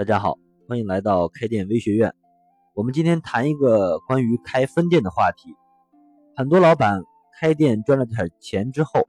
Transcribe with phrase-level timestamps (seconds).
[0.00, 2.14] 大家好，欢迎来到开店微学院。
[2.72, 5.54] 我们今天谈一个关于开分店的话题。
[6.34, 7.02] 很多老板
[7.38, 9.06] 开店赚了点钱之后，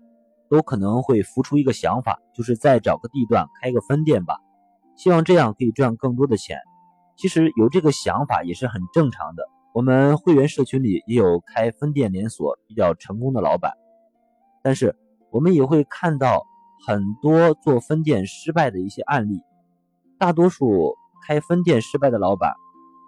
[0.49, 4.35] 都可能会浮出一个想法，就是再找个地段开个分店吧，
[4.97, 6.57] 希望这样可以赚更多的钱。
[7.15, 9.47] 其实有这个想法也是很正常的。
[9.73, 13.71] 我们会员社群里也有开分店连锁比较成功的老板，
[14.61, 14.93] 但是
[15.31, 16.43] 我们也会看到
[16.85, 19.41] 很多做分店失败的一些案例。
[20.21, 22.53] 大多数开分店失败的老板，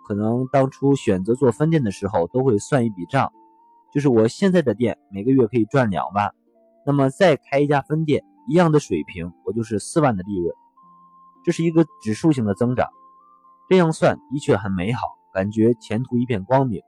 [0.07, 3.31] 可能当初选择做分店的时候，都会算一笔账，
[3.93, 6.33] 就是我现在的店每个月可以赚两万，
[6.87, 10.51] 那么再开一家分店，一样的水平，我就是四万的利润，
[11.45, 12.89] 这是一个指数性的增长。
[13.69, 16.81] 这样算的确很美好，感觉前途一片光明。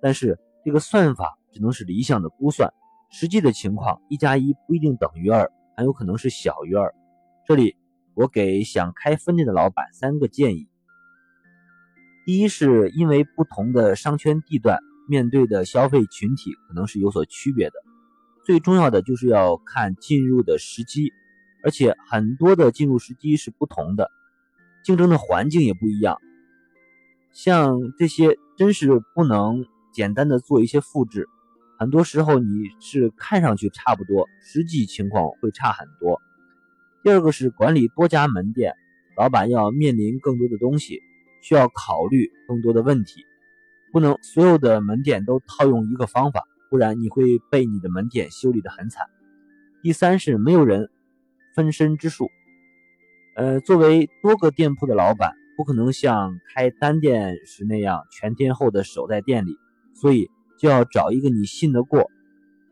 [0.00, 2.72] 但是这个算法只能是理想的估算，
[3.10, 6.94] 实际的情况，一加一不一定等于二，很有可能是小于二。
[7.44, 7.76] 这里。
[8.16, 10.70] 我给想开分店的老板三个建议：
[12.24, 17.74] 第一，是因为不同的商圈地段面对的消费群体可能是有所区别的，
[18.46, 21.12] 最重要的就是要看进入的时机，
[21.62, 24.10] 而且很多的进入时机是不同的，
[24.82, 26.16] 竞争的环境也不一样。
[27.32, 31.28] 像这些真是不能简单的做一些复制，
[31.78, 36.18] 很多时候你是看上去差不多，实际情况会差很多。
[37.06, 38.74] 第二个是管理多家门店，
[39.16, 41.02] 老板要面临更多的东西，
[41.40, 43.24] 需要考虑更多的问题，
[43.92, 49.06] 不能所有的门店都套用一个方法，不然你会被你的门店修理的很惨。
[49.84, 50.90] 第三是没有人
[51.54, 52.28] 分身之术，
[53.36, 59.52] 呃，作为多个店铺的老板，不可能像开单店时那样全天候的守在店里，
[59.94, 62.10] 所以就要找一个你信得过，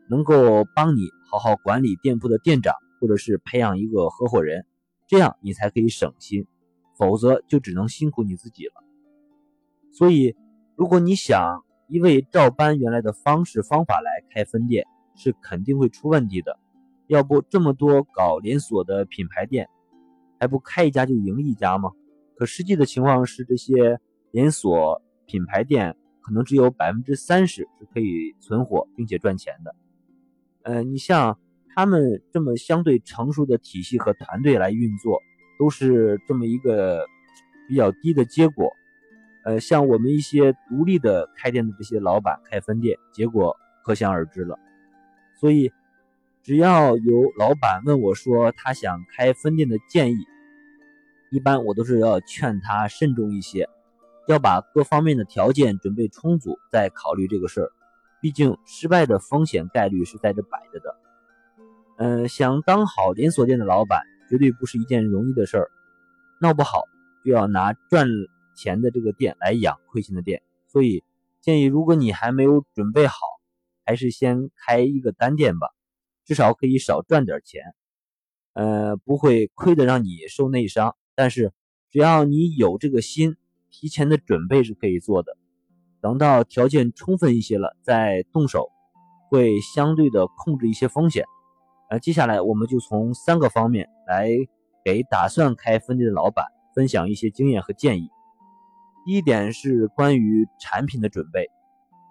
[0.09, 2.75] 能够帮你好好管理店铺的店长。
[3.05, 4.65] 或者是培养一个合伙人，
[5.05, 6.47] 这样你才可以省心，
[6.97, 8.83] 否则就只能辛苦你自己了。
[9.91, 10.35] 所以，
[10.75, 16.57] 如果你想一味照搬原来的方式方法来开分店，是肯定会出问题的。
[17.05, 19.69] 要不这么多搞连锁的品牌店，
[20.39, 21.91] 还不开一家就赢一家吗？
[22.35, 23.99] 可实际的情况是，这些
[24.31, 29.75] 连锁品牌店可能只有百分之三十是可以存活并且赚钱的。
[30.63, 31.37] 呃，你像。
[31.75, 35.21] 他们这么相对成熟的体系和团队来运作，
[35.59, 37.05] 都是这么一个
[37.67, 38.71] 比较低的结果。
[39.43, 44.57] 呃，像我们一些独立的开店的这些老板开分店，结果可想而知了。
[45.37, 45.71] 所以，
[46.41, 50.17] 只要有老板问我说他想开分店的建议，
[51.29, 53.67] 一般我都是要劝他慎重一些，
[54.27, 57.69] 要把各方面的条件准备充足再考虑这个事儿。
[58.21, 60.94] 毕竟失败的风险概率是在这摆着的。
[61.97, 65.71] 嗯，想当好连锁店的老板，绝对不是一件容易的事儿。
[66.41, 66.83] 闹不好
[67.23, 68.07] 就要拿赚
[68.57, 70.41] 钱的这个店来养亏钱的店。
[70.67, 71.03] 所以
[71.39, 73.15] 建议，如果你还没有准备好，
[73.85, 75.69] 还是先开一个单店吧，
[76.25, 77.61] 至少可以少赚点钱。
[78.53, 80.95] 呃，不会亏的让你受内伤。
[81.13, 81.53] 但是
[81.91, 83.37] 只要你有这个心，
[83.71, 85.37] 提前的准备是可以做的。
[86.01, 88.69] 等到条件充分一些了，再动手，
[89.29, 91.25] 会相对的控制一些风险。
[91.89, 94.29] 呃，接下来我们就从三个方面来
[94.83, 98.09] 给打算开分店的老板分享一些经验和建议。
[99.05, 101.47] 第一点是关于产品的准备。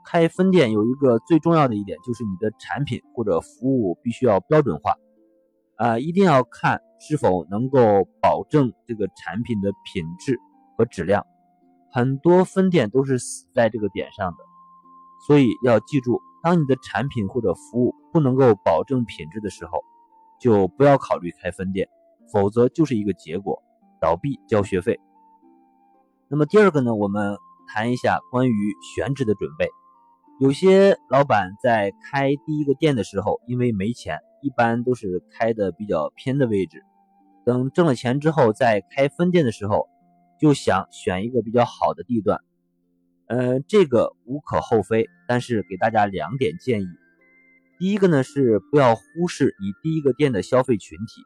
[0.06, 4.94] 开分店有一个最重要的一点，就是你的产品或者服务必须要标准化。
[5.76, 10.38] 啊，一定要看是否能够保证这个产品的品质
[10.78, 11.26] 和质量。
[11.90, 14.36] 很多分店都是死在这个点上的，
[15.26, 16.20] 所以要记住。
[16.44, 19.82] 当你的产品或者服务不能够保证品质的时候，
[20.38, 21.88] 就不要考虑开分店，
[22.30, 23.62] 否则就是一个结果，
[23.98, 25.00] 倒闭交学费。
[26.28, 29.68] 那么第二个呢，我们谈一下关于选址的准备。
[30.40, 36.82] 有些老板在开第一个店的时候，因为没钱，一般都是开的比较偏的位置。
[37.46, 39.88] 等挣了钱之后，在开分店的时候，
[40.38, 42.40] 就想选一个比较好的地段。
[43.28, 46.88] 呃，这个无可厚非，但是给大家两点建议。
[47.78, 51.22] 第一个呢是不要忽视你第一个店的消费群体。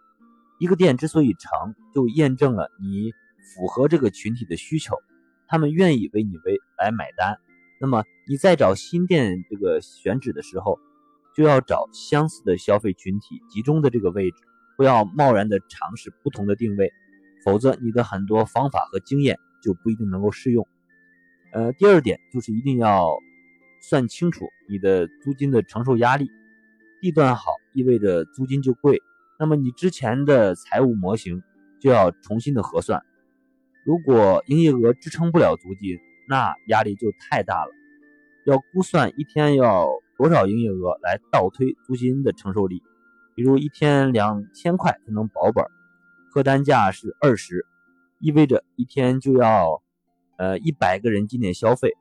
[0.59, 3.13] 一个店之所以成就验证了你
[3.55, 4.97] 符合这个群体的需求，
[5.47, 7.39] 他们愿意为你为来买单。
[7.81, 10.81] 那么你在找新店这个选址的时候，
[11.37, 14.37] 就要找相似的消费群体集中的这个位置，
[14.77, 16.91] 不要贸然的尝试不同的定位，
[17.45, 20.67] 否则你的很多方法和经验就不一定能够适用。
[21.53, 23.17] 呃，第二点就是一定要
[23.81, 26.31] 算清楚你的租金的承受压力。
[27.01, 29.01] 地段好意味着租金就贵，
[29.39, 31.43] 那么你之前的财务模型
[31.81, 33.01] 就要重新的核算。
[33.85, 35.97] 如果营业额支撑不了租金，
[36.29, 37.71] 那压力就太大了。
[38.45, 39.87] 要估算一天要
[40.17, 42.83] 多少营业额来倒推租金的承受力。
[43.35, 45.65] 比如一天两千块才能保本，
[46.33, 47.65] 客单价是二十，
[48.19, 49.81] 意味着一天就要
[50.37, 51.93] 呃一百个人进店消费。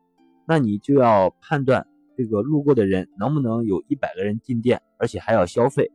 [0.48, 1.86] 那你就要判断
[2.16, 5.92] 这个路过的人能不能有一百个人进店，而且还要消费。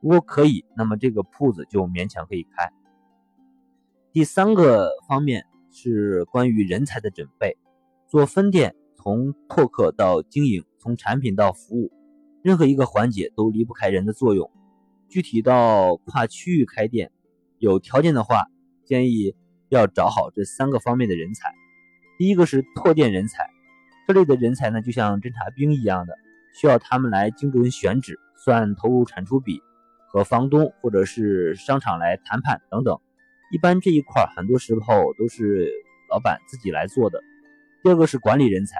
[0.00, 2.70] 如果可以，那么这个铺子就勉强可以开。
[4.12, 7.56] 第三个方面是关于人才的准备。
[8.06, 11.90] 做分店，从拓客到经营，从产品到服务，
[12.42, 14.50] 任何一个环节都离不开人的作用。
[15.08, 17.10] 具体到跨区域开店，
[17.58, 18.46] 有条件的话，
[18.84, 19.34] 建议
[19.68, 21.52] 要找好这三个方面的人才。
[22.16, 23.50] 第一个是拓店人才，
[24.06, 26.14] 这类的人才呢，就像侦察兵一样的，
[26.54, 29.60] 需要他们来精准选址、算投入产出比，
[30.08, 32.98] 和房东或者是商场来谈判等等。
[33.52, 35.70] 一般这一块很多时候都是
[36.08, 37.20] 老板自己来做的。
[37.82, 38.78] 第二个是管理人才，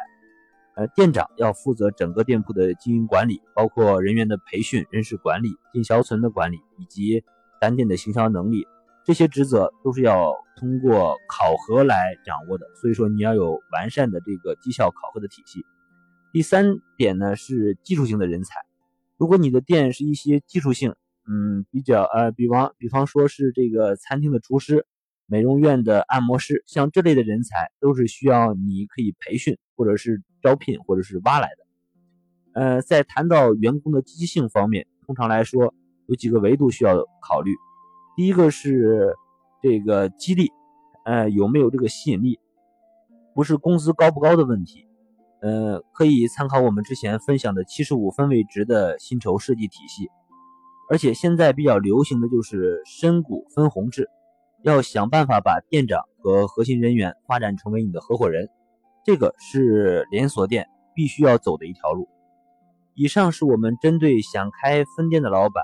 [0.77, 7.25] 呃，店长要负责整个店铺的经营管理，包括人员的培训、人事管理、进销存的管理以及
[7.61, 8.67] 单店的行销能力，
[9.07, 12.67] 这些职责都是要通过考核来掌握的。
[12.83, 15.65] 所以说你要有完善的这个绩效考核的体系。
[16.33, 18.61] 第三点呢是技术性的人才，
[19.17, 20.95] 如果你的店是一些技术性。
[21.29, 24.87] 嗯，比较呃，比方比方说是这个餐厅的厨师、
[25.27, 32.61] 美容院的按摩师，像这类的人才都是需要你可以培训或者是招聘或者是挖来的。
[32.61, 35.75] 呃，在谈到员工的积极性方面，通常来说
[36.07, 37.51] 有几个维度需要考虑。
[38.17, 39.15] 第一个是
[39.63, 40.51] 这个激励，
[41.05, 42.41] 呃，有没有这个吸引力，
[43.35, 44.87] 不是工资高不高的问题。
[45.43, 50.09] 呃，可以参考我们之前分享的七十五分位值的薪酬设计体系。
[50.89, 54.09] 而且现在比较流行的就是深股分红制，
[54.63, 58.49] 要想办法把店长和核心人员发展成为你的合伙人，
[59.05, 62.09] 这个是连锁店必须要走的一条路。
[62.95, 65.63] 以上是我们针对想开分店的老板，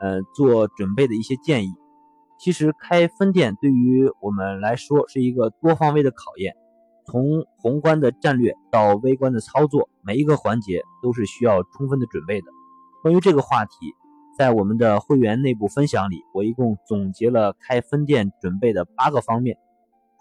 [0.00, 1.74] 呃，做准备的一些建议。
[2.38, 6.54] 其实开分店对于我们来说是一个多方位的考验，
[7.06, 12.46] 从宏观的战略到微观的操作，每一个环节都是需要充分的准备的。
[13.02, 13.70] 关于这个话题。
[14.38, 19.58] 在我们的会员内部分享里，我一共总结了开分店准备的八个方面。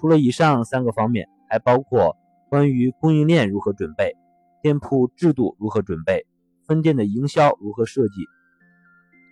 [0.02, 2.18] 除了以上三个方面，还包括
[2.50, 4.16] 关于供应链如何准备、
[4.64, 6.26] 店铺制度如何准备、
[6.66, 8.26] 分店的营销如何设计、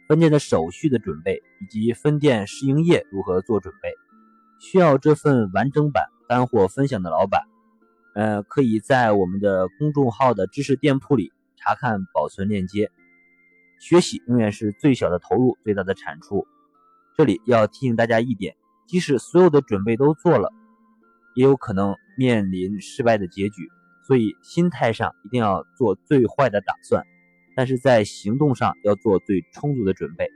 [0.08, 3.90] 分店的手续的准备以及分店试营业如何做准备。
[4.60, 7.44] 需要这份完整版干货分享的老板，
[8.14, 12.90] 呃，可以在我们的公众号的知识店铺里查看保存链接。
[13.80, 16.48] 学习永远是最小的投入，最大的产出。
[17.18, 18.56] 这里要提醒大家一点：
[18.88, 20.52] 即使所有的准备都做了，
[21.36, 23.70] 也有可能面临失败的结局。
[24.08, 27.04] 所以心态上一定要做最坏的打算，
[27.56, 30.30] 但是在行动上要做最充足的准备。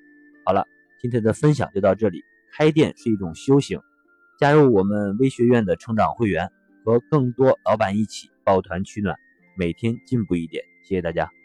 [0.45, 0.65] 好了，
[1.01, 2.23] 今天的分享就到这里。
[2.51, 3.79] 开店是一种修行，
[4.39, 6.49] 加入我们微学院的成长会员，
[6.83, 9.15] 和更多老板一起抱团取暖，
[9.55, 10.63] 每天进步一点。
[10.83, 11.38] 谢谢大家。